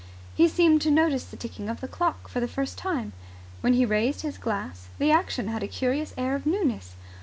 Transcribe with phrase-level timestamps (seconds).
[0.33, 3.13] He seemed to notice the ticking of the clock for the first time.
[3.61, 6.95] When he raised his glass the action had a curious air of newness.